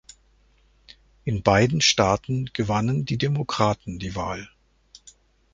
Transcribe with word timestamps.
In 1.25 1.43
beiden 1.43 1.79
Staaten 1.79 2.47
gewannen 2.53 3.05
die 3.05 3.19
Demokraten 3.19 3.99
die 3.99 4.15
Wahl. 4.15 4.49